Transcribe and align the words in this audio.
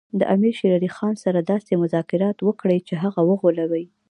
د 0.19 0.21
امیر 0.33 0.53
شېر 0.59 0.71
علي 0.77 0.89
خان 0.97 1.15
سره 1.23 1.39
داسې 1.51 1.71
مذاکرات 1.83 2.37
وکړي 2.41 2.77
چې 2.87 2.93
هغه 3.03 3.21
وغولوي. 3.29 3.85